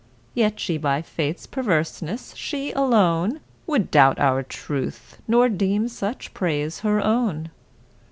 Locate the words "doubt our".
3.91-4.41